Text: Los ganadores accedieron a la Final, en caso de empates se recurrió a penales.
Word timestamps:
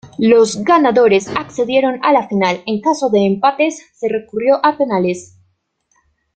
Los 0.17 0.57
ganadores 0.63 1.27
accedieron 1.27 1.99
a 2.03 2.11
la 2.11 2.27
Final, 2.27 2.63
en 2.65 2.81
caso 2.81 3.11
de 3.11 3.19
empates 3.23 3.85
se 3.93 4.09
recurrió 4.09 4.55
a 4.65 4.75
penales. 4.75 5.37